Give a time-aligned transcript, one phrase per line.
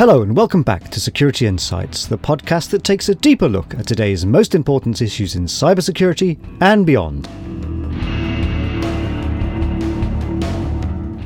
[0.00, 3.86] Hello, and welcome back to Security Insights, the podcast that takes a deeper look at
[3.86, 7.28] today's most important issues in cybersecurity and beyond.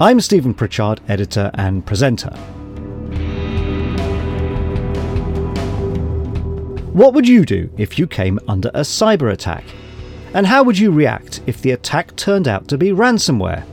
[0.01, 2.31] I'm Stephen Pritchard, editor and presenter.
[6.95, 9.63] What would you do if you came under a cyber attack?
[10.33, 13.65] And how would you react if the attack turned out to be ransomware?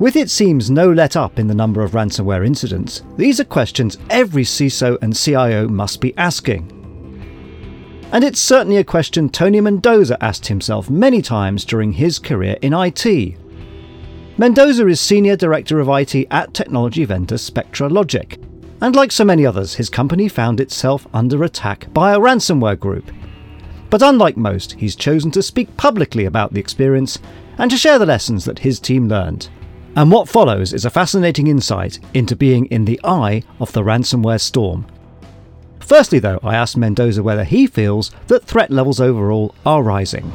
[0.00, 3.98] With it seems no let up in the number of ransomware incidents, these are questions
[4.08, 6.72] every CISO and CIO must be asking.
[8.10, 12.72] And it's certainly a question Tony Mendoza asked himself many times during his career in
[12.72, 13.36] IT.
[14.38, 18.40] Mendoza is Senior Director of IT at technology vendor Spectra Logic,
[18.80, 23.12] and like so many others, his company found itself under attack by a ransomware group.
[23.90, 27.18] But unlike most, he's chosen to speak publicly about the experience
[27.58, 29.50] and to share the lessons that his team learned.
[29.96, 34.40] And what follows is a fascinating insight into being in the eye of the ransomware
[34.40, 34.86] storm.
[35.80, 40.30] Firstly, though, I asked Mendoza whether he feels that threat levels overall are rising.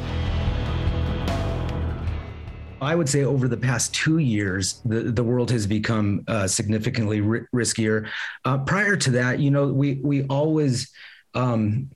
[2.81, 7.21] I would say over the past two years, the, the world has become uh, significantly
[7.21, 8.09] ri- riskier.
[8.43, 10.91] Uh, prior to that, you know, we we always
[11.33, 11.89] um,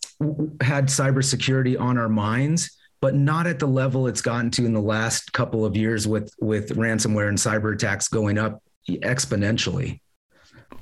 [0.62, 4.82] had cybersecurity on our minds but not at the level it's gotten to in the
[4.82, 10.00] last couple of years with with ransomware and cyber attacks going up exponentially.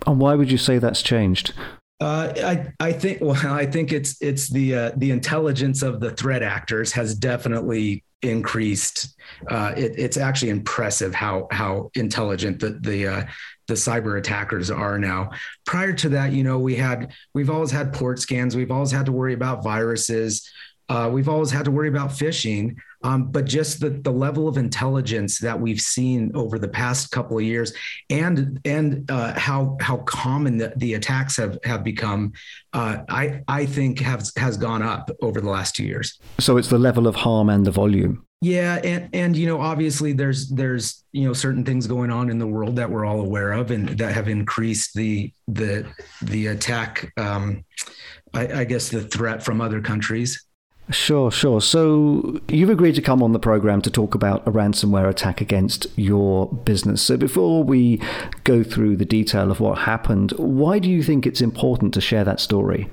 [0.06, 1.54] And why would you say that's changed?
[2.00, 6.12] Uh, I I think well I think it's it's the uh, the intelligence of the
[6.12, 9.16] threat actors has definitely increased.
[9.50, 13.24] Uh, it, it's actually impressive how how intelligent the the uh,
[13.68, 15.30] the cyber attackers are now.
[15.66, 18.56] Prior to that, you know, we had we've always had port scans.
[18.56, 20.50] We've always had to worry about viruses.
[20.90, 24.58] Uh, we've always had to worry about phishing, um, but just the, the level of
[24.58, 27.74] intelligence that we've seen over the past couple of years,
[28.10, 32.32] and and uh, how how common the, the attacks have have become,
[32.74, 36.20] uh, I I think has has gone up over the last two years.
[36.40, 38.26] So it's the level of harm and the volume.
[38.40, 42.38] Yeah, and and you know obviously there's there's you know certain things going on in
[42.38, 45.88] the world that we're all aware of and that have increased the the
[46.22, 47.12] the attack.
[47.18, 47.66] Um,
[48.34, 50.47] I, I guess the threat from other countries.
[50.90, 51.60] Sure, sure.
[51.60, 55.88] So you've agreed to come on the program to talk about a ransomware attack against
[55.98, 57.02] your business.
[57.02, 58.02] So before we
[58.46, 62.24] go through the detail of what happened, why do you think it's important to share
[62.24, 62.90] that story?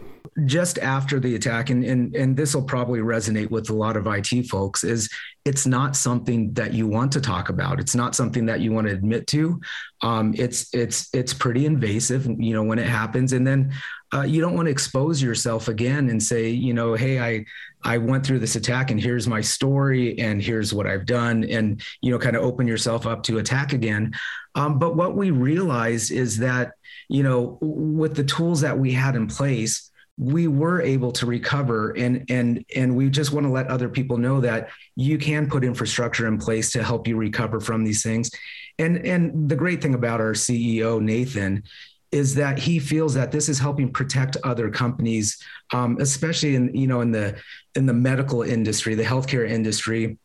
[0.47, 4.07] Just after the attack and and, and this will probably resonate with a lot of
[4.07, 5.09] IT folks is
[5.45, 7.79] it's not something that you want to talk about.
[7.79, 9.61] It's not something that you want to admit to.
[10.03, 13.33] Um, it's it's it's pretty invasive you know when it happens.
[13.33, 13.73] And then
[14.13, 17.45] uh, you don't want to expose yourself again and say you know hey I
[17.85, 21.83] I went through this attack and here's my story and here's what I've done and
[22.01, 24.15] you know kind of open yourself up to attack again.
[24.57, 26.73] Um, but what we realized is that
[27.09, 31.91] you know with the tools that we had in place, we were able to recover
[31.93, 35.65] and and and we just want to let other people know that you can put
[35.65, 38.31] infrastructure in place to help you recover from these things.
[38.79, 41.65] And and the great thing about our CEO Nathan
[42.13, 45.37] is that he feels that this is helping protect other companies,
[45.73, 47.37] um, especially in you know in the
[47.75, 50.17] in the medical industry, the healthcare industry,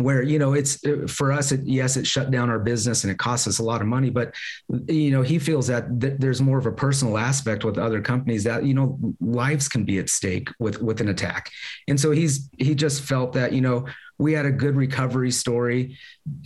[0.00, 3.10] where you know it's uh, for us it, yes it shut down our business and
[3.10, 4.34] it cost us a lot of money but
[4.86, 8.44] you know he feels that th- there's more of a personal aspect with other companies
[8.44, 11.50] that you know lives can be at stake with with an attack.
[11.88, 13.86] And so he's he just felt that you know
[14.18, 15.96] we had a good recovery story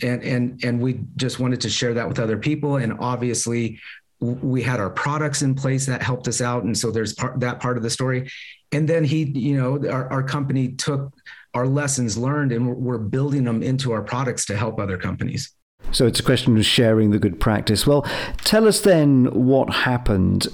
[0.01, 2.77] and and and we just wanted to share that with other people.
[2.77, 3.79] And obviously
[4.19, 6.63] we had our products in place that helped us out.
[6.63, 8.29] And so there's part, that part of the story.
[8.71, 11.13] And then he you know our, our company took
[11.53, 15.51] our lessons learned and we're building them into our products to help other companies.
[15.91, 17.85] So it's a question of sharing the good practice.
[17.85, 18.03] Well
[18.43, 20.47] tell us then what happened.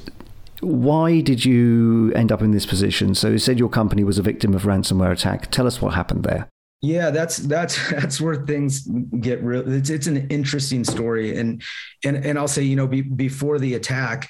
[0.61, 3.15] Why did you end up in this position?
[3.15, 5.51] So you said your company was a victim of ransomware attack.
[5.51, 6.49] Tell us what happened there.
[6.81, 8.87] Yeah, that's that's that's where things
[9.19, 9.69] get real.
[9.71, 11.61] It's it's an interesting story, and
[12.05, 14.29] and and I'll say, you know, be, before the attack,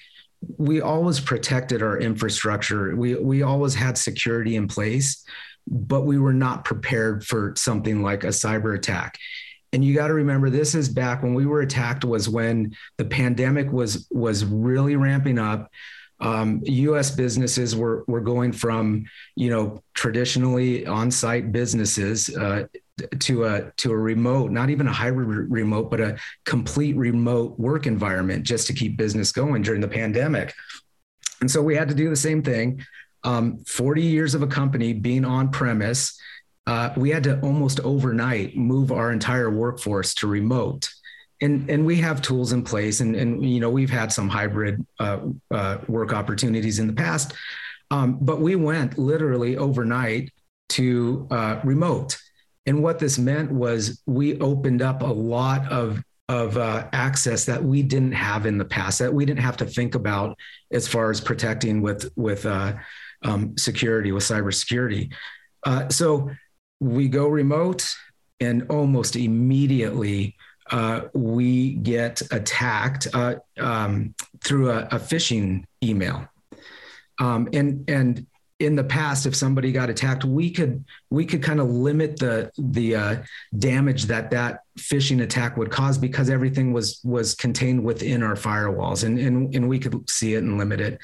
[0.58, 2.96] we always protected our infrastructure.
[2.96, 5.24] We we always had security in place,
[5.68, 9.18] but we were not prepared for something like a cyber attack.
[9.72, 12.04] And you got to remember, this is back when we were attacked.
[12.04, 15.70] Was when the pandemic was was really ramping up
[16.22, 17.12] um, U.S.
[17.12, 22.66] businesses were were going from you know traditionally on-site businesses uh,
[23.20, 27.88] to a to a remote, not even a hybrid remote, but a complete remote work
[27.88, 30.54] environment just to keep business going during the pandemic.
[31.42, 32.84] And so we had to do the same thing.
[33.24, 36.18] Um, 40 years of a company being on premise,
[36.68, 40.90] uh, we had to almost overnight move our entire workforce to remote.
[41.42, 44.86] and and we have tools in place, and and you know we've had some hybrid
[45.00, 45.20] uh,
[45.52, 47.34] uh, work opportunities in the past,
[47.92, 50.32] um, but we went literally overnight
[50.70, 52.18] to uh, remote,
[52.66, 57.64] and what this meant was we opened up a lot of of uh, access that
[57.64, 60.38] we didn't have in the past that we didn't have to think about
[60.72, 62.74] as far as protecting with with uh,
[63.24, 65.14] um, security with cybersecurity.
[65.66, 66.30] Uh, so
[66.80, 67.94] we go remote,
[68.40, 70.36] and almost immediately
[70.72, 74.14] uh, we get attacked uh, um,
[74.44, 76.28] through a, a, phishing email.
[77.20, 78.26] Um, and and
[78.60, 82.52] in the past, if somebody got attacked, we could we could kind of limit the
[82.58, 83.16] the uh,
[83.58, 89.04] damage that that phishing attack would cause because everything was was contained within our firewalls,
[89.04, 91.00] and and and we could see it and limit it.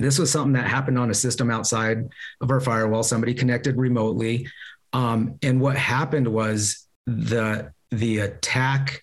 [0.00, 2.08] This was something that happened on a system outside
[2.40, 3.02] of our firewall.
[3.02, 4.48] Somebody connected remotely,
[4.92, 9.02] um, and what happened was the the attack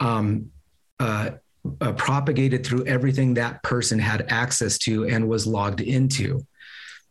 [0.00, 0.50] um,
[1.00, 1.30] uh,
[1.80, 6.46] uh, propagated through everything that person had access to and was logged into.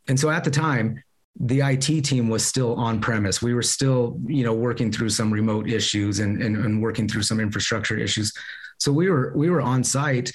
[0.07, 1.03] And so at the time,
[1.39, 3.41] the IT team was still on premise.
[3.41, 7.23] We were still, you know, working through some remote issues and, and, and working through
[7.23, 8.33] some infrastructure issues.
[8.79, 10.31] So we were we were on site,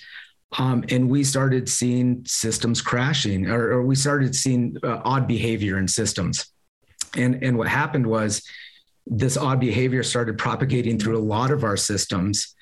[0.58, 5.78] um, and we started seeing systems crashing, or, or we started seeing uh, odd behavior
[5.78, 6.46] in systems.
[7.16, 8.42] And and what happened was
[9.06, 12.54] this odd behavior started propagating through a lot of our systems,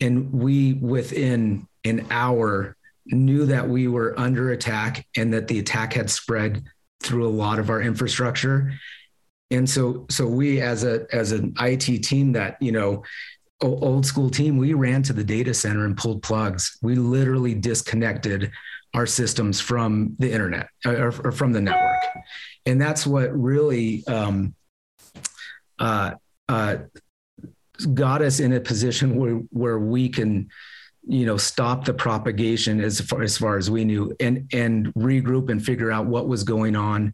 [0.00, 2.76] and we within an hour
[3.06, 6.64] knew that we were under attack and that the attack had spread
[7.02, 8.72] through a lot of our infrastructure
[9.50, 13.02] and so so we as a as an IT team that you know
[13.60, 16.78] old school team we ran to the data center and pulled plugs.
[16.82, 18.50] We literally disconnected
[18.94, 22.00] our systems from the internet or, or from the network.
[22.66, 24.54] And that's what really um,
[25.78, 26.12] uh,
[26.48, 26.76] uh,
[27.92, 30.48] got us in a position where where we can
[31.06, 35.50] you know stop the propagation as far as far as we knew and and regroup
[35.50, 37.12] and figure out what was going on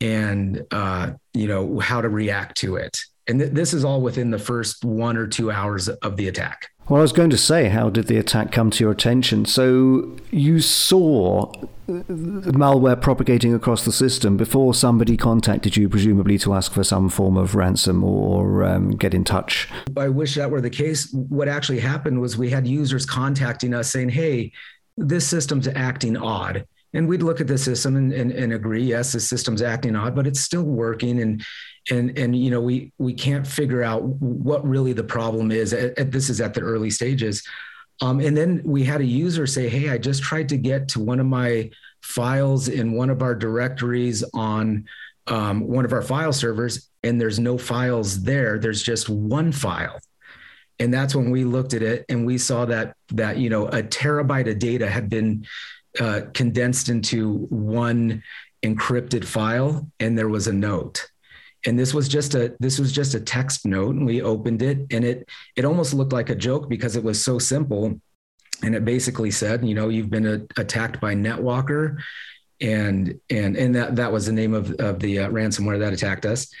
[0.00, 4.30] and uh, you know how to react to it and th- this is all within
[4.30, 7.68] the first one or two hours of the attack well, I was going to say,
[7.68, 9.44] how did the attack come to your attention?
[9.44, 11.52] So you saw
[11.86, 17.36] malware propagating across the system before somebody contacted you, presumably to ask for some form
[17.36, 19.68] of ransom or um, get in touch.
[19.96, 21.12] I wish that were the case.
[21.12, 24.52] What actually happened was we had users contacting us saying, "Hey,
[24.96, 29.12] this system's acting odd." And we'd look at the system and, and, and, agree yes
[29.12, 31.20] the system's acting odd but it's still working.
[31.20, 31.44] And
[31.90, 35.72] and and you know we we can't figure out what really the problem is.
[35.72, 37.42] At, at, this is at the early stages.
[38.00, 41.00] Um, and then we had a user say hey i just tried to get to
[41.00, 44.86] one of my files in one of our directories on
[45.28, 48.58] um, one of our file servers and there's no files there.
[48.58, 49.98] There's just one file.
[50.78, 53.82] And that's when we looked at it and we saw that that you know a
[53.82, 55.46] terabyte of data had been
[56.00, 58.22] uh, condensed into one
[58.62, 61.08] encrypted file, and there was a note.
[61.66, 64.86] And this was just a this was just a text note, and we opened it,
[64.90, 68.00] and it it almost looked like a joke because it was so simple,
[68.62, 71.98] and it basically said, you know, you've been a, attacked by NetWalker,
[72.60, 76.26] and and and that that was the name of of the uh, ransomware that attacked
[76.26, 76.52] us.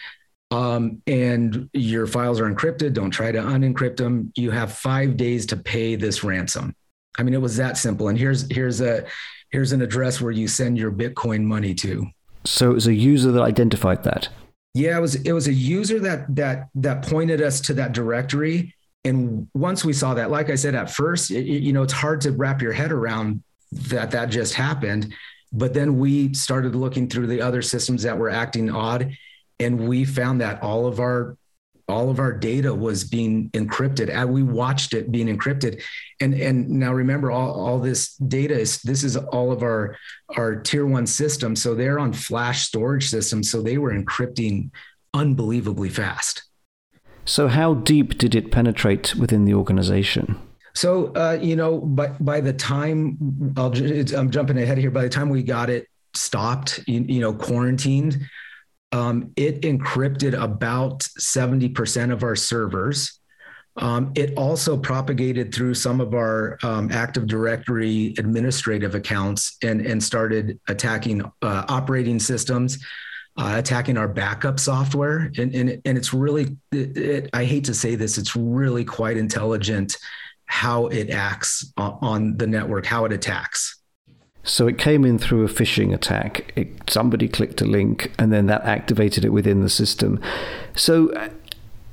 [0.52, 2.92] Um, and your files are encrypted.
[2.92, 4.32] Don't try to unencrypt them.
[4.36, 6.76] You have five days to pay this ransom.
[7.18, 8.08] I mean, it was that simple.
[8.08, 9.04] And here's here's a
[9.50, 12.06] here's an address where you send your Bitcoin money to.
[12.44, 14.28] So it was a user that identified that.
[14.74, 18.74] Yeah, it was it was a user that that that pointed us to that directory.
[19.04, 22.20] And once we saw that, like I said at first, it, you know, it's hard
[22.22, 23.42] to wrap your head around
[23.72, 25.12] that that just happened.
[25.52, 29.14] But then we started looking through the other systems that were acting odd,
[29.60, 31.36] and we found that all of our
[31.92, 35.82] all of our data was being encrypted and we watched it being encrypted.
[36.20, 39.96] And and now remember all, all this data is this is all of our
[40.36, 41.54] our tier one system.
[41.54, 44.70] So they're on flash storage systems so they were encrypting
[45.14, 46.44] unbelievably fast.
[47.24, 50.40] So how deep did it penetrate within the organization?
[50.74, 53.72] So uh, you know by by the time I'll,
[54.18, 58.18] i'm jumping ahead here by the time we got it stopped you, you know quarantined
[58.92, 63.18] um, it encrypted about 70% of our servers.
[63.76, 70.02] Um, it also propagated through some of our um, Active Directory administrative accounts and, and
[70.02, 72.84] started attacking uh, operating systems,
[73.38, 75.32] uh, attacking our backup software.
[75.38, 79.16] And, and, and it's really, it, it, I hate to say this, it's really quite
[79.16, 79.96] intelligent
[80.44, 83.81] how it acts on the network, how it attacks.
[84.44, 86.52] So it came in through a phishing attack.
[86.56, 90.20] It, somebody clicked a link and then that activated it within the system.
[90.74, 91.28] So uh,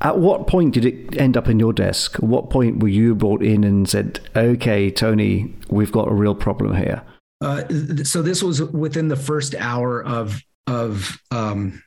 [0.02, 2.16] At what point did it end up in your desk?
[2.16, 6.36] At what point were you brought in and said, "Okay, Tony, we've got a real
[6.36, 7.02] problem here"?
[7.42, 7.64] Uh,
[8.04, 11.84] so this was within the first hour of of um,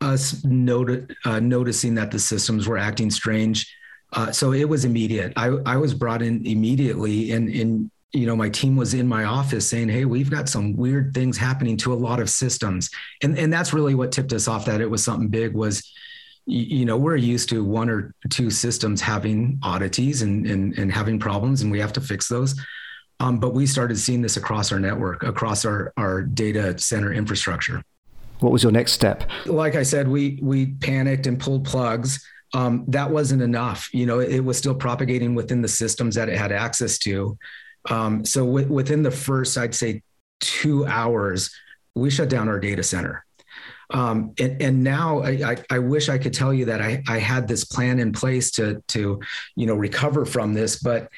[0.00, 3.72] us noti- uh, noticing that the systems were acting strange.
[4.12, 5.32] Uh, so it was immediate.
[5.36, 9.24] I, I was brought in immediately, and, and you know my team was in my
[9.24, 12.88] office saying, "Hey, we've got some weird things happening to a lot of systems,"
[13.22, 15.52] and and that's really what tipped us off that it was something big.
[15.52, 15.92] Was
[16.46, 21.18] you know we're used to one or two systems having oddities and and, and having
[21.18, 22.58] problems, and we have to fix those.
[23.20, 27.82] Um, but we started seeing this across our network, across our our data center infrastructure.
[28.38, 29.28] What was your next step?
[29.46, 32.24] Like I said, we we panicked and pulled plugs.
[32.52, 33.92] Um, that wasn't enough.
[33.92, 37.36] You know, it was still propagating within the systems that it had access to.
[37.90, 40.02] Um, so w- within the first, I'd say,
[40.40, 41.54] two hours,
[41.94, 43.24] we shut down our data center.
[43.90, 47.18] Um, and, and, now I, I, I, wish I could tell you that I, I
[47.18, 49.20] had this plan in place to to
[49.56, 51.10] you know recover from this, but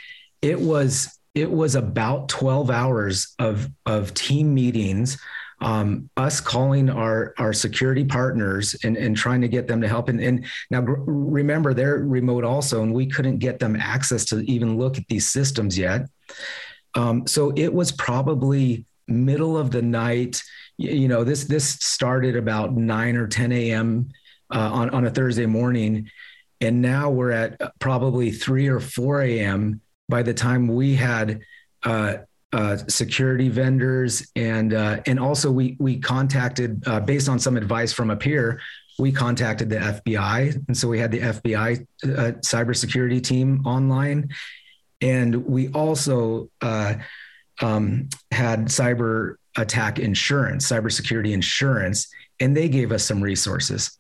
[0.43, 5.17] it was it was about 12 hours of of team meetings
[5.61, 10.09] um, us calling our our security partners and, and trying to get them to help.
[10.09, 14.77] And, and now remember, they're remote also, and we couldn't get them access to even
[14.77, 16.09] look at these systems yet.
[16.95, 20.43] Um, so it was probably middle of the night.
[20.79, 24.09] You know, this this started about nine or 10 a.m.
[24.53, 26.11] Uh, on on a Thursday morning,
[26.61, 29.81] and now we're at probably three or 4 a.m.
[30.09, 31.41] by the time we had
[31.83, 32.19] uh,
[32.53, 37.93] uh, security vendors, and uh, and also we we contacted uh, based on some advice
[37.93, 38.61] from a peer.
[38.99, 42.07] We contacted the FBI, and so we had the FBI uh,
[42.41, 44.31] cybersecurity team online,
[45.01, 46.95] and we also uh,
[47.61, 52.09] um, had cyber attack insurance, cybersecurity insurance,
[52.41, 53.99] and they gave us some resources.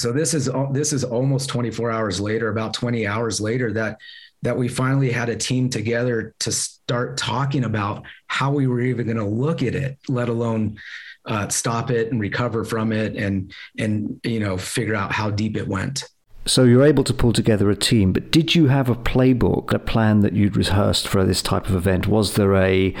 [0.00, 3.98] So this is this is almost 24 hours later, about 20 hours later that
[4.42, 9.06] that we finally had a team together to start talking about how we were even
[9.06, 10.78] going to look at it, let alone
[11.24, 15.56] uh, stop it and recover from it, and and you know figure out how deep
[15.56, 16.04] it went.
[16.48, 19.78] So you're able to pull together a team, but did you have a playbook, a
[19.78, 22.06] plan that you'd rehearsed for this type of event?
[22.06, 22.94] Was there a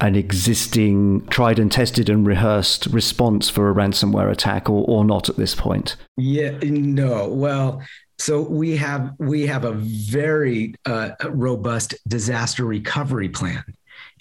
[0.00, 5.30] an existing tried and tested and rehearsed response for a ransomware attack or, or not
[5.30, 5.96] at this point?
[6.18, 7.28] Yeah, no.
[7.28, 7.82] Well,
[8.18, 13.64] so we have we have a very uh, robust disaster recovery plan,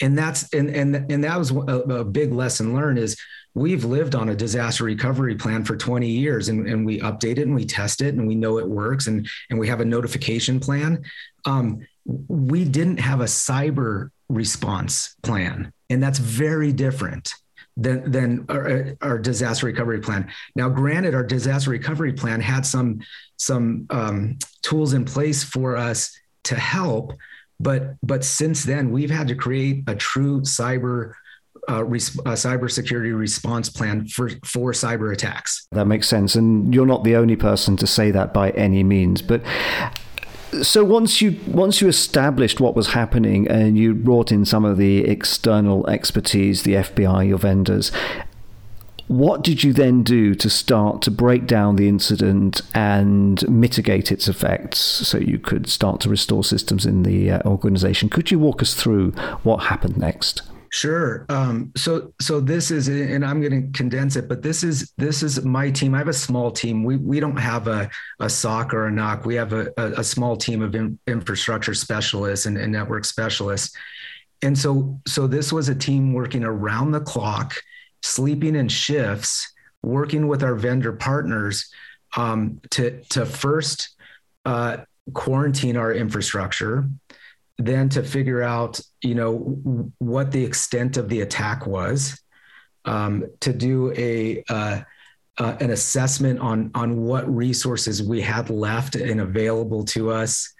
[0.01, 3.17] and that's and and and that was a, a, big lesson learned is
[3.57, 7.47] we've lived on a disaster recovery plan for 20 years, and, and we update it
[7.47, 10.59] and we test it and we know it works and and we have a notification
[10.59, 11.03] plan.
[11.45, 17.33] Um, we didn't have a cyber response plan, and that's very different
[17.75, 20.31] than than our, our, disaster recovery plan.
[20.55, 23.01] Now, granted, our disaster recovery plan had some
[23.37, 27.13] some um, tools in place for us to help,
[27.59, 31.13] but but since then we've had to create a true cyber
[31.69, 35.67] uh, res- uh, cybersecurity response plan for for cyber attacks.
[35.71, 39.21] That makes sense, and you're not the only person to say that by any means,
[39.21, 39.41] but
[40.61, 44.77] so once you once you established what was happening and you brought in some of
[44.77, 47.91] the external expertise, the FBI, your vendors,
[49.07, 54.27] what did you then do to start to break down the incident and mitigate its
[54.27, 58.09] effects so you could start to restore systems in the uh, organization?
[58.09, 59.11] Could you walk us through
[59.43, 60.41] what happened next?
[60.69, 61.25] Sure.
[61.29, 65.23] Um, so so this is, and I'm going to condense it, but this is this
[65.23, 65.95] is my team.
[65.95, 66.83] I have a small team.
[66.83, 69.25] We we don't have a a SOC or a NOC.
[69.25, 73.75] We have a, a, a small team of in, infrastructure specialists and, and network specialists.
[74.41, 77.55] And so so this was a team working around the clock,
[78.03, 79.51] sleeping in shifts,
[79.83, 81.71] working with our vendor partners
[82.15, 83.95] um, to to first
[84.45, 84.77] uh,
[85.13, 86.89] quarantine our infrastructure
[87.57, 89.37] then to figure out, you know,
[89.97, 92.21] what the extent of the attack was,
[92.85, 94.81] um, to do a uh,
[95.39, 100.53] uh, an assessment on on what resources we had left and available to us.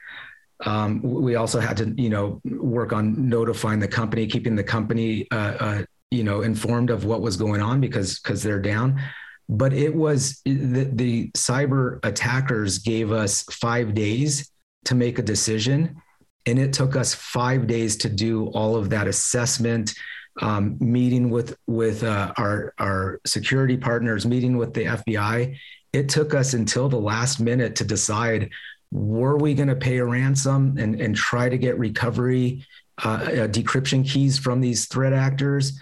[0.66, 5.27] Um, we also had to, you know, work on notifying the company, keeping the company,
[5.32, 9.01] uh, uh you know, informed of what was going on because because they're down.
[9.50, 14.51] But it was the, the cyber attackers gave us five days
[14.86, 16.01] to make a decision
[16.48, 19.94] and it took us five days to do all of that assessment,
[20.42, 25.58] um, meeting with with uh, our our security partners, meeting with the FBI.
[25.94, 28.50] It took us until the last minute to decide
[28.92, 32.66] were we going to pay a ransom and and try to get recovery
[33.04, 35.80] uh, uh, decryption keys from these threat actors,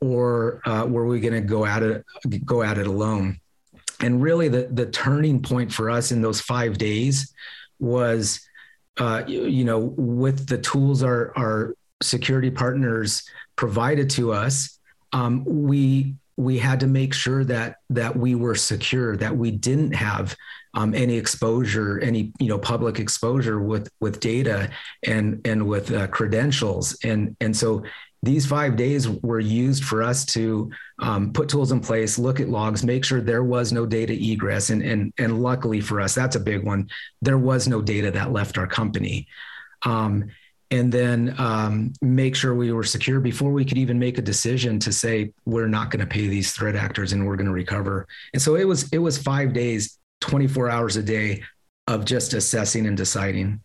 [0.00, 2.04] or uh, were we going to go at it
[2.44, 3.40] go at it alone?
[4.02, 7.32] and really the the turning point for us in those five days
[7.78, 8.40] was
[9.00, 14.78] uh, you, you, know with the tools our our security partners provided to us
[15.12, 19.92] um, we we had to make sure that that we were secure that we didn't
[19.92, 20.36] have
[20.74, 24.70] um, any exposure any you know public exposure with with data
[25.06, 26.96] and and with uh, credentials.
[27.04, 27.82] And and so
[28.22, 32.50] these five days were used for us to um, put tools in place, look at
[32.50, 34.70] logs, make sure there was no data egress.
[34.70, 36.88] And, and, and luckily for us, that's a big one.
[37.22, 39.26] There was no data that left our company.
[39.86, 40.26] Um,
[40.70, 44.78] and then um, make sure we were secure before we could even make a decision
[44.80, 48.06] to say we're not going to pay these threat actors and we're going to recover.
[48.34, 51.42] And so it was it was five days, 24 hours a day
[51.88, 53.60] of just assessing and deciding.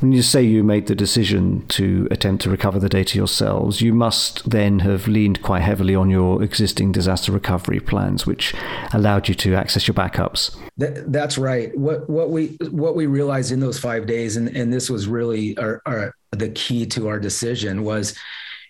[0.00, 3.94] When you say you made the decision to attempt to recover the data yourselves, you
[3.94, 8.54] must then have leaned quite heavily on your existing disaster recovery plans, which
[8.92, 10.56] allowed you to access your backups.
[10.76, 11.76] That, that's right.
[11.78, 15.56] What what we what we realized in those five days, and and this was really
[15.56, 18.14] our, our the key to our decision was,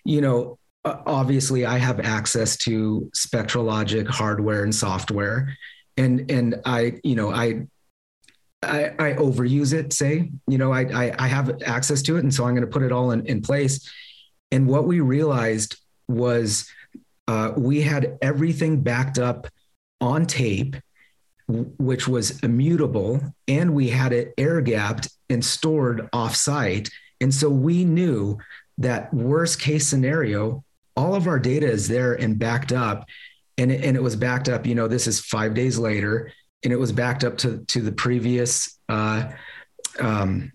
[0.05, 5.57] you know, obviously I have access to SpectraLogic hardware and software,
[5.97, 7.65] and and I you know I
[8.65, 12.23] I, I, overuse it, say, you know, I, I, I, have access to it.
[12.23, 13.89] And so I'm going to put it all in, in place.
[14.51, 16.69] And what we realized was
[17.27, 19.47] uh, we had everything backed up
[20.01, 20.75] on tape,
[21.47, 26.91] which was immutable, and we had it air gapped and stored offsite.
[27.21, 28.37] And so we knew
[28.77, 30.63] that worst case scenario,
[30.95, 33.07] all of our data is there and backed up.
[33.57, 36.31] And it, and it was backed up, you know, this is five days later
[36.65, 39.31] and it was backed up to to the previous uh,
[39.99, 40.51] um,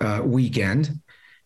[0.00, 1.00] uh, weekend.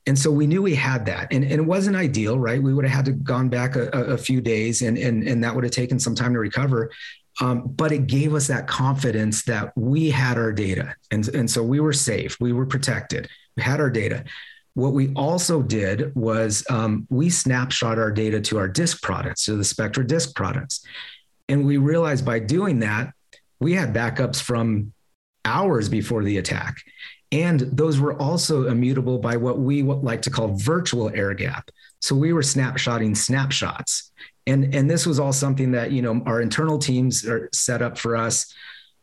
[0.08, 2.62] And so we knew we had that, and, and it wasn't ideal, right?
[2.62, 5.54] We would have had to gone back a, a few days, and and and that
[5.54, 6.90] would have taken some time to recover.
[7.40, 11.62] Um, but it gave us that confidence that we had our data, and and so
[11.62, 14.24] we were safe, we were protected, we had our data.
[14.74, 19.56] What we also did was um, we snapshot our data to our disk products, to
[19.56, 20.84] the Spectra disk products,
[21.48, 23.12] and we realized by doing that
[23.60, 24.92] we had backups from
[25.44, 26.76] hours before the attack.
[27.32, 31.70] And those were also immutable by what we like to call virtual air gap.
[32.00, 34.12] So we were snapshotting snapshots.
[34.46, 37.98] And, and this was all something that, you know, our internal teams are set up
[37.98, 38.54] for us.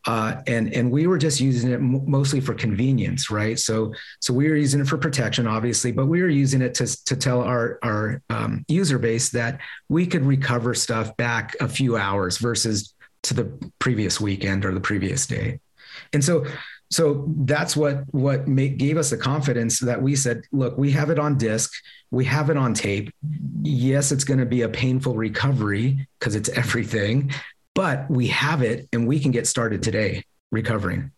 [0.05, 3.57] Uh, and and we were just using it mostly for convenience, right?
[3.57, 7.05] So so we were using it for protection, obviously, but we were using it to
[7.05, 11.95] to tell our our um, user base that we could recover stuff back a few
[11.95, 15.59] hours versus to the previous weekend or the previous day.
[16.11, 16.45] And so
[16.91, 21.09] so that's what what made, gave us the confidence that we said, look, we have
[21.09, 21.71] it on disk,
[22.11, 23.11] we have it on tape.
[23.63, 27.31] Yes, it's going to be a painful recovery because it's everything,
[27.73, 31.11] but we have it and we can get started today recovering.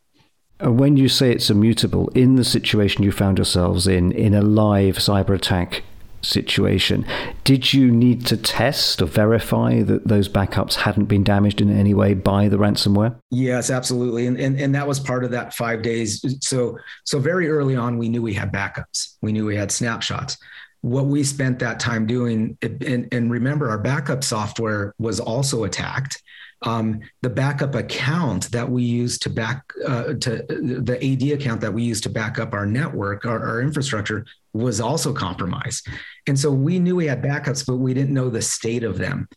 [0.64, 4.42] Uh, when you say it's immutable, in the situation you found yourselves in, in a
[4.42, 5.84] live cyber attack
[6.26, 7.06] situation.
[7.44, 11.94] Did you need to test or verify that those backups hadn't been damaged in any
[11.94, 13.16] way by the ransomware?
[13.32, 14.28] Yes, absolutely.
[14.28, 16.24] And, and, and that was part of that five days.
[16.42, 19.16] So, so very early on, we knew we had backups.
[19.22, 20.38] We knew we had snapshots.
[20.82, 26.22] What we spent that time doing, and, and remember, our backup software was also attacked.
[26.66, 31.74] Um, the backup account that we use to back uh, to the AD account that
[31.74, 35.88] we use to back up our network, our, our infrastructure, was also compromised.
[36.28, 39.28] And so we knew we had backups, but we didn't know the state of them.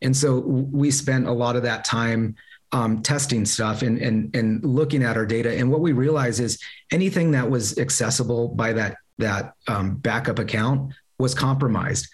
[0.00, 2.36] And so we spent a lot of that time
[2.72, 5.56] um, testing stuff and, and, and looking at our data.
[5.56, 6.58] And what we realized is
[6.90, 12.08] anything that was accessible by that, that um, backup account was compromised.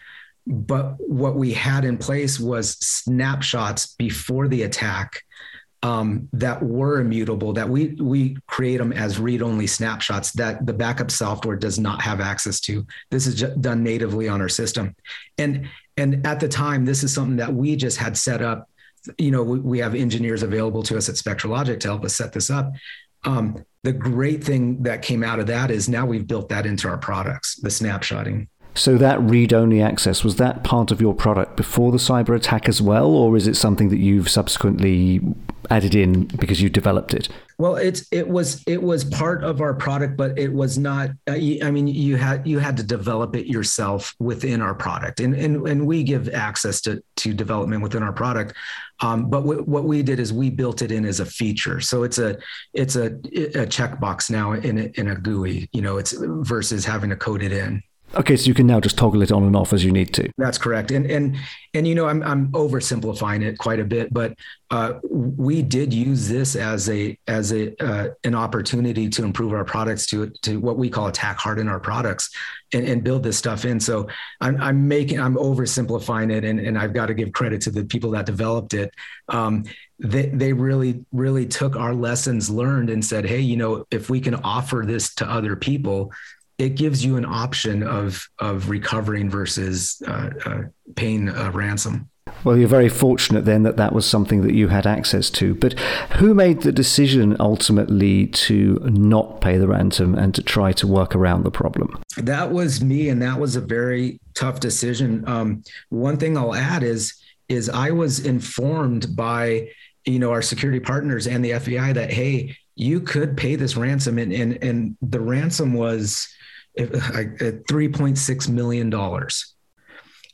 [0.47, 5.23] But what we had in place was snapshots before the attack
[5.85, 11.11] um, that were immutable that we we create them as read-only snapshots that the backup
[11.11, 12.87] software does not have access to.
[13.11, 14.95] This is done natively on our system,
[15.39, 18.69] and and at the time, this is something that we just had set up.
[19.19, 22.33] You know, we, we have engineers available to us at SpectraLogic to help us set
[22.33, 22.73] this up.
[23.25, 26.89] Um, the great thing that came out of that is now we've built that into
[26.89, 28.49] our products, the snapshotting.
[28.75, 32.81] So that read-only access was that part of your product before the cyber attack as
[32.81, 35.21] well, or is it something that you've subsequently
[35.71, 37.29] added in because you developed it?
[37.59, 41.11] Well, it's it was it was part of our product, but it was not.
[41.29, 45.35] Uh, I mean, you had you had to develop it yourself within our product, and
[45.35, 48.55] and and we give access to to development within our product.
[49.01, 52.03] Um, but w- what we did is we built it in as a feature, so
[52.05, 52.39] it's a
[52.73, 55.69] it's a a checkbox now in a, in a GUI.
[55.73, 57.83] You know, it's versus having to code it in.
[58.15, 60.31] Okay, so you can now just toggle it on and off as you need to.
[60.37, 60.91] That's correct.
[60.91, 61.37] And and
[61.73, 64.35] and you know, I'm I'm oversimplifying it quite a bit, but
[64.71, 69.65] uh, we did use this as a as a uh, an opportunity to improve our
[69.65, 72.31] products to to what we call attack harden our products
[72.75, 73.81] and, and build this stuff in.
[73.81, 74.09] So
[74.41, 77.85] I'm I'm making I'm oversimplifying it, and and I've got to give credit to the
[77.85, 78.93] people that developed it.
[79.29, 79.65] Um,
[79.99, 84.21] they they really really took our lessons learned and said, hey, you know, if we
[84.21, 86.13] can offer this to other people
[86.63, 90.63] it gives you an option of of recovering versus uh, uh,
[90.95, 92.09] paying a ransom.
[92.45, 95.55] Well, you're very fortunate then that that was something that you had access to.
[95.57, 95.79] But
[96.19, 101.17] who made the decision ultimately to not pay the ransom and to try to work
[101.17, 102.01] around the problem?
[102.17, 105.25] That was me, and that was a very tough decision.
[105.27, 107.15] Um, one thing I'll add is
[107.49, 109.69] is I was informed by
[110.05, 114.19] you know our security partners and the FBI that hey, you could pay this ransom,
[114.19, 116.29] and and and the ransom was
[116.79, 118.93] $3.6 million.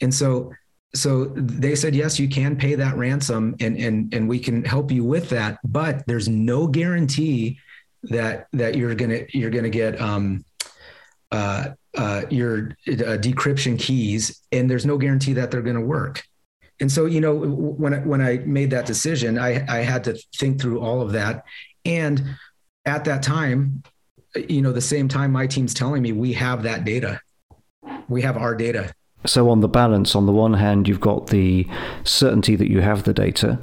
[0.01, 0.53] And so,
[0.95, 4.91] so they said, yes, you can pay that ransom and, and, and we can help
[4.91, 7.59] you with that, but there's no guarantee
[8.05, 10.45] that, that you're going to, you're going to get, um,
[11.31, 16.23] uh, uh, your uh, decryption keys and there's no guarantee that they're going to work.
[16.81, 20.15] And so, you know, when I, when I made that decision, I, I had to
[20.37, 21.45] think through all of that.
[21.85, 22.37] And
[22.85, 23.83] at that time,
[24.35, 27.21] you know, the same time my team's telling me we have that data.
[28.09, 28.93] We have our data.
[29.27, 31.67] So, on the balance, on the one hand, you've got the
[32.05, 33.59] certainty that you have the data.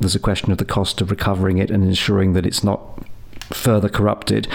[0.00, 2.80] There's a question of the cost of recovering it and ensuring that it's not
[3.52, 4.48] further corrupted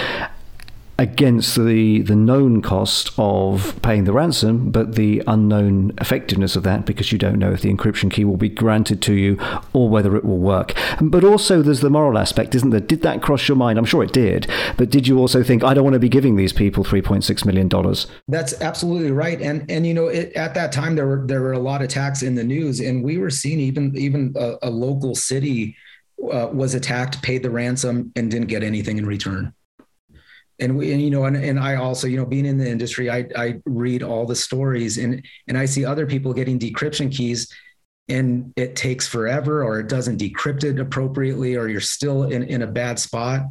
[1.00, 6.86] against the the known cost of paying the ransom, but the unknown effectiveness of that
[6.86, 9.40] because you don't know if the encryption key will be granted to you
[9.72, 10.74] or whether it will work.
[11.02, 12.82] But also, there's the moral aspect, isn't there?
[12.82, 13.80] Did that cross your mind?
[13.80, 14.52] I'm sure it did.
[14.76, 17.70] But did you also think, I don't want to be giving these people 3.6 million
[17.70, 18.08] dollars?
[18.28, 19.42] That's absolutely right.
[19.42, 21.86] And and you know, it, at that time there were there were a lot of
[21.86, 25.78] attacks in the news, and we were seeing even even a, a local city
[26.34, 29.54] uh, was attacked, paid the ransom, and didn't get anything in return
[30.60, 33.10] and we and you know and, and i also you know being in the industry
[33.10, 37.52] i i read all the stories and and i see other people getting decryption keys
[38.08, 42.62] and it takes forever or it doesn't decrypt it appropriately or you're still in, in
[42.62, 43.42] a bad spot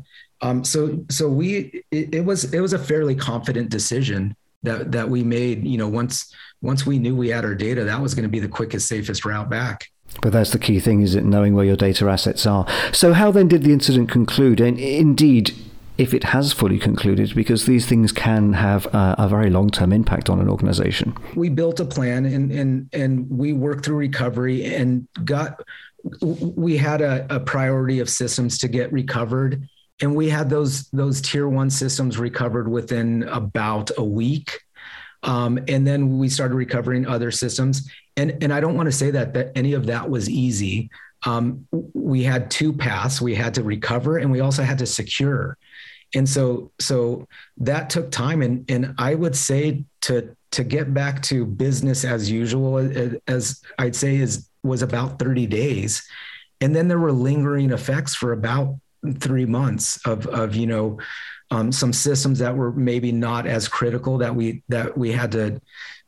[0.40, 5.08] um, so so we it, it was it was a fairly confident decision that that
[5.08, 8.24] we made you know once once we knew we had our data that was going
[8.24, 9.88] to be the quickest safest route back
[10.22, 12.66] but that's the key thing, is it knowing where your data assets are.
[12.92, 14.60] So, how then did the incident conclude?
[14.60, 15.54] And indeed,
[15.98, 19.92] if it has fully concluded, because these things can have a, a very long term
[19.92, 21.14] impact on an organization.
[21.34, 25.60] We built a plan and, and, and we worked through recovery and got,
[26.22, 29.68] we had a, a priority of systems to get recovered.
[30.00, 34.60] And we had those, those tier one systems recovered within about a week.
[35.24, 37.90] Um, and then we started recovering other systems.
[38.16, 40.90] And, and I don't want to say that, that any of that was easy.
[41.26, 43.20] Um, we had two paths.
[43.20, 45.58] We had to recover and we also had to secure
[46.14, 47.26] and so so
[47.58, 48.42] that took time.
[48.42, 52.78] And and i would say to to get back to business as usual
[53.26, 56.06] as i'd say is was about 30 days.
[56.60, 58.76] And then there were lingering effects for about
[59.18, 60.98] three months of of you know
[61.50, 65.60] um, some systems that were maybe not as critical that we that we had to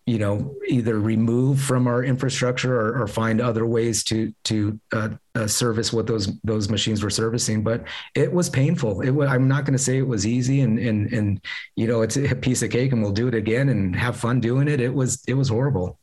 [0.06, 5.10] you know either remove from our infrastructure or, or find other ways to to uh,
[5.34, 7.84] uh, service what those those machines were servicing but
[8.14, 11.12] it was painful it was, i'm not going to say it was easy and and
[11.12, 11.40] and
[11.76, 14.40] you know it's a piece of cake and we'll do it again and have fun
[14.40, 15.98] doing it it was it was horrible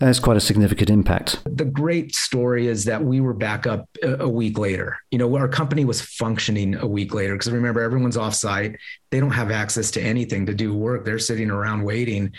[0.00, 1.42] that's quite a significant impact.
[1.44, 4.96] The great story is that we were back up a, week later.
[5.10, 8.78] You know, our company was functioning a week later because remember, everyone's offsite.
[9.10, 11.04] They don't have access to anything to do work.
[11.04, 12.32] They're sitting around waiting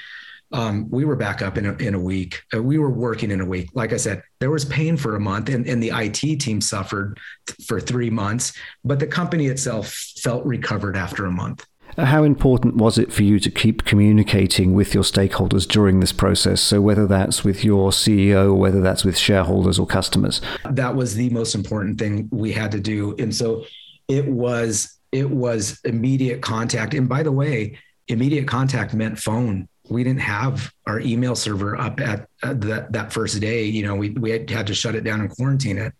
[0.53, 2.41] um, we were back up in a, in a week.
[2.53, 3.69] Uh, we were working in a week.
[3.73, 7.19] Like I said, there was pain for a month, and, and the IT team suffered
[7.47, 9.87] th- for three months, but the company itself
[10.21, 11.65] felt recovered after a month.
[11.97, 16.13] Uh, how important was it for you to keep communicating with your stakeholders during this
[16.13, 16.61] process?
[16.61, 20.41] So, whether that's with your CEO whether that's with shareholders or customers?
[20.69, 23.15] That was the most important thing we had to do.
[23.19, 23.65] And so
[24.07, 26.93] it was it was immediate contact.
[26.93, 31.99] And by the way, immediate contact meant phone we didn't have our email server up
[31.99, 33.65] at, that that first day.
[33.65, 35.93] You know, we we had, had to shut it down and quarantine it.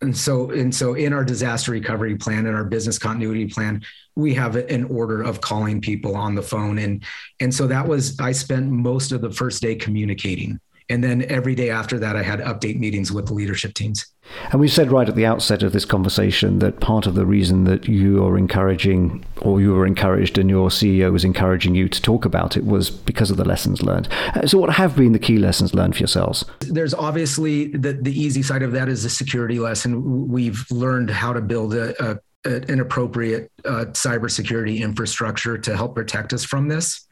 [0.00, 3.82] And so and so in our disaster recovery plan and our business continuity plan,
[4.16, 7.04] we have an order of calling people on the phone and
[7.40, 11.54] and so that was I spent most of the first day communicating And then every
[11.54, 14.06] day after that, I had update meetings with the leadership teams.
[14.50, 17.64] And we said right at the outset of this conversation that part of the reason
[17.64, 22.00] that you are encouraging, or you were encouraged, and your CEO was encouraging you to
[22.00, 24.08] talk about it was because of the lessons learned.
[24.34, 26.44] Uh, so, what have been the key lessons learned for yourselves?
[26.60, 30.28] There's obviously the, the easy side of that is the security lesson.
[30.28, 36.32] We've learned how to build a, a an appropriate uh, cybersecurity infrastructure to help protect
[36.32, 37.06] us from this.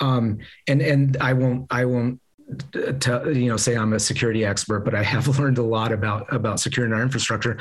[0.00, 2.20] Um, and and I won't I won't
[2.72, 6.32] to, you know say I'm a security expert, but I have learned a lot about
[6.32, 7.58] about securing our infrastructure.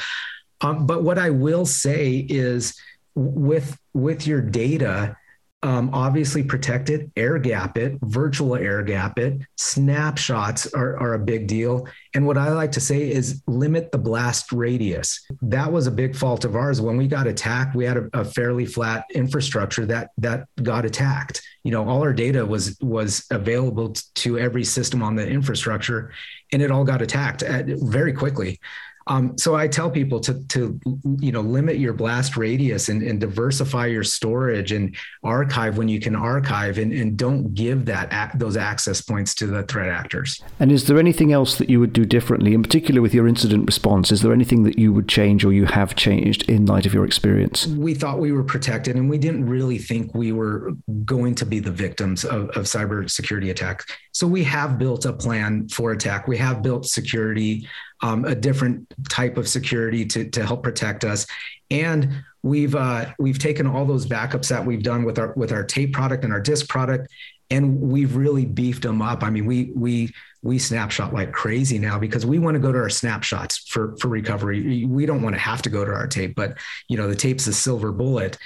[0.61, 2.79] Um, but what I will say is
[3.15, 5.17] with with your data,
[5.63, 9.41] um, obviously protect it, air gap it, virtual air gap it.
[9.57, 11.87] Snapshots are, are a big deal.
[12.13, 15.25] And what I like to say is limit the blast radius.
[15.41, 16.81] That was a big fault of ours.
[16.81, 21.41] When we got attacked, we had a, a fairly flat infrastructure that that got attacked.
[21.65, 26.11] You know, all our data was was available to every system on the infrastructure,
[26.53, 28.59] and it all got attacked at, very quickly.
[29.07, 30.79] Um, so I tell people to to
[31.19, 35.99] you know limit your blast radius and, and diversify your storage and archive when you
[35.99, 40.41] can archive and, and don't give that those access points to the threat actors.
[40.59, 43.65] And is there anything else that you would do differently, in particular with your incident
[43.65, 44.11] response?
[44.11, 47.05] Is there anything that you would change or you have changed in light of your
[47.05, 47.67] experience?
[47.67, 50.71] We thought we were protected, and we didn't really think we were
[51.05, 53.85] going to be the victims of, of cybersecurity attacks.
[54.13, 56.27] So we have built a plan for attack.
[56.27, 57.67] We have built security
[58.05, 61.25] um, a different type of security to, to help protect us.
[61.71, 65.63] And we've uh, we've taken all those backups that we've done with our with our
[65.63, 67.11] tape product and our disk product,
[67.49, 69.23] and we've really beefed them up.
[69.23, 70.13] I mean, we we
[70.43, 74.09] we snapshot like crazy now because we want to go to our snapshots for for
[74.09, 74.85] recovery.
[74.85, 77.47] We don't want to have to go to our tape, but you know the tape's
[77.47, 78.37] a silver bullet.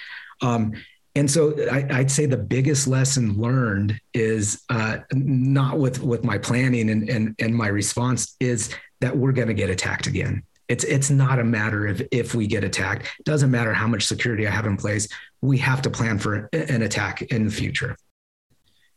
[0.41, 0.71] Um,
[1.15, 6.37] and so I, would say the biggest lesson learned is uh, not with with my
[6.37, 10.43] planning and, and and my response is that we're going to get attacked again.
[10.67, 13.07] It's it's not a matter of if we get attacked.
[13.19, 15.07] It doesn't matter how much security I have in place.
[15.41, 17.97] We have to plan for an attack in the future.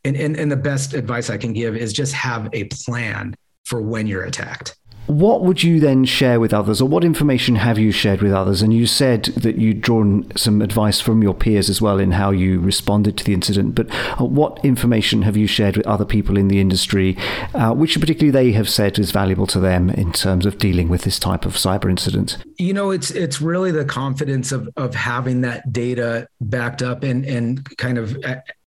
[0.05, 3.35] And and, and the best advice I can give is just have a plan
[3.65, 7.79] for when you're attacked what would you then share with others, or what information have
[7.79, 8.63] you shared with others?
[8.63, 12.31] And you said that you'd drawn some advice from your peers as well in how
[12.31, 13.75] you responded to the incident.
[13.75, 13.89] But
[14.21, 17.17] uh, what information have you shared with other people in the industry,
[17.55, 21.03] uh, which particularly they have said is valuable to them in terms of dealing with
[21.03, 22.39] this type of cyber incident?
[22.59, 27.25] You know, it's it's really the confidence of of having that data backed up and
[27.25, 28.17] and kind of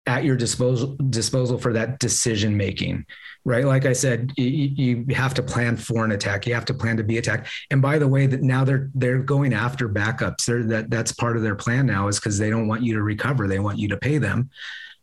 [0.05, 3.05] at, your disposal disposal for that decision making
[3.43, 3.65] right?
[3.65, 6.45] Like I said, you, you, have to plan for an attack.
[6.45, 7.49] You have to plan to be attacked.
[7.71, 10.45] And by the way, that now they're they're going after backups.
[10.45, 13.01] They're, that that's part of their plan now is because they don't want you to
[13.01, 13.47] recover.
[13.47, 14.49] They want you to pay them.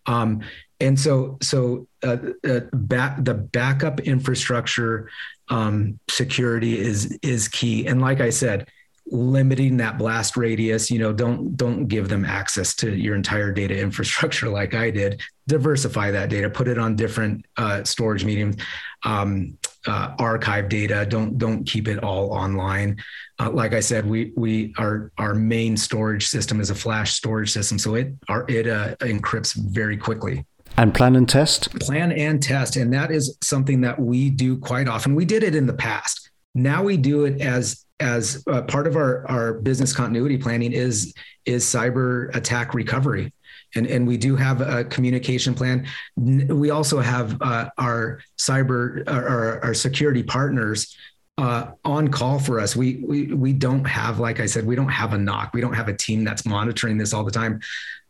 [0.07, 0.43] Um,
[0.81, 5.11] and so so uh, uh, back, the backup infrastructure
[5.49, 7.87] um, security is is key.
[7.87, 8.69] And like I said,
[9.11, 13.79] limiting that blast radius you know don't don't give them access to your entire data
[13.79, 15.21] infrastructure like i did.
[15.47, 18.57] Diversify that data put it on different uh, storage mediums
[19.05, 21.07] um, uh, archive data.
[21.09, 22.99] Don't don't keep it all online.
[23.39, 27.51] Uh, like i said we we our our main storage system is a flash storage
[27.51, 27.79] system.
[27.79, 30.45] So it our, it uh, encrypts very quickly.
[30.77, 31.73] And plan and test?
[31.81, 32.77] Plan and test.
[32.77, 35.15] And that is something that we do quite often.
[35.15, 36.31] We did it in the past.
[36.55, 41.15] Now we do it as as uh, part of our, our business continuity planning is
[41.45, 43.33] is cyber attack recovery
[43.75, 49.65] and and we do have a communication plan we also have uh, our cyber our,
[49.65, 50.97] our security partners
[51.39, 52.75] uh, on call for us.
[52.75, 55.53] We, we we don't have, like I said, we don't have a NOC.
[55.53, 57.61] We don't have a team that's monitoring this all the time.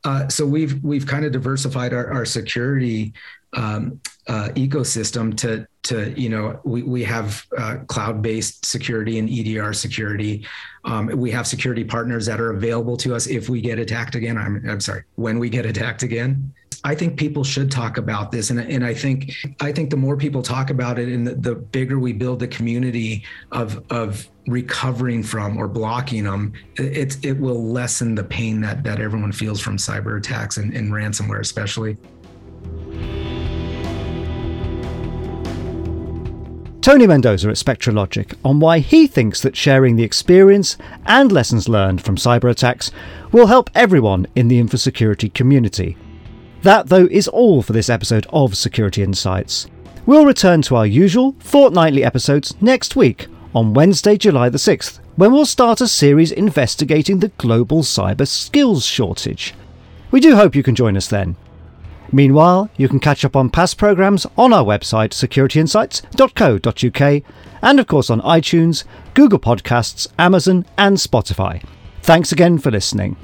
[0.04, 3.12] Uh, so we've we've kind of diversified our, our security
[3.52, 9.28] um, uh, ecosystem to to you know we we have uh, cloud based security and
[9.28, 10.46] EDR security.
[10.84, 14.36] Um, we have security partners that are available to us if we get attacked again.
[14.36, 16.52] I'm I'm sorry when we get attacked again.
[16.84, 20.16] I think people should talk about this, and and I think I think the more
[20.16, 25.22] people talk about it, and the, the bigger we build the community of of recovering
[25.22, 29.78] from or blocking them, it it will lessen the pain that that everyone feels from
[29.78, 31.96] cyber attacks and, and ransomware, especially.
[36.88, 42.00] Tony Mendoza at SpectraLogic on why he thinks that sharing the experience and lessons learned
[42.00, 42.90] from cyber attacks
[43.30, 45.98] will help everyone in the infosecurity community.
[46.62, 49.66] That, though, is all for this episode of Security Insights.
[50.06, 55.30] We'll return to our usual fortnightly episodes next week on Wednesday, July the 6th, when
[55.30, 59.52] we'll start a series investigating the global cyber skills shortage.
[60.10, 61.36] We do hope you can join us then.
[62.12, 67.22] Meanwhile, you can catch up on past programs on our website securityinsights.co.uk
[67.62, 71.62] and of course on iTunes, Google Podcasts, Amazon and Spotify.
[72.02, 73.16] Thanks again for listening.